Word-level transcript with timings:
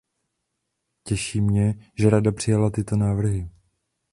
Těší 1.03 1.41
mě, 1.41 1.91
že 1.95 2.09
Rada 2.09 2.31
přijala 2.31 2.69
tyto 2.69 2.95
návrhy. 2.95 3.49